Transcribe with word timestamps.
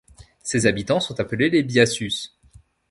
Ses 0.41 0.65
habitants 0.65 0.99
sont 0.99 1.19
appelés 1.19 1.51
les 1.51 1.61
Biassus. 1.61 2.35